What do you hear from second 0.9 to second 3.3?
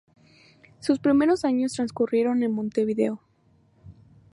primeros años transcurrieron en Montevideo.